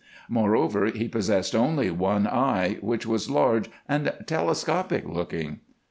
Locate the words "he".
0.87-1.07